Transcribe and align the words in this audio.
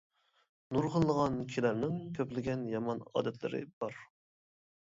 نۇرغۇنلىغان 0.77 1.35
كىشىلەرنىڭ 1.51 1.99
كۆپلىگەن 2.17 2.65
يامان 2.73 3.05
ئادەتلىرى 3.13 3.63
بار. 3.85 4.01